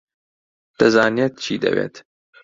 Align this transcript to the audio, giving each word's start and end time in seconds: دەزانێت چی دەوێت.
دەزانێت 0.79 1.33
چی 1.43 1.55
دەوێت. 1.63 1.95